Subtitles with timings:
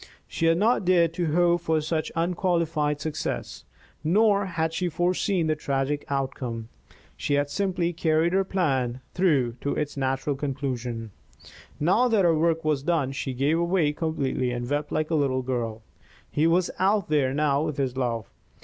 [0.27, 3.65] She had not dared to hope for such unqualified success,
[4.03, 6.69] nor had she foreseen the tragic outcome.
[7.15, 11.11] She had simply carried her plan through to its natural conclusion.
[11.79, 15.43] Now that her work was done, she gave way completely and wept like a little
[15.43, 15.83] girl.
[16.31, 18.25] He was out there now with his love.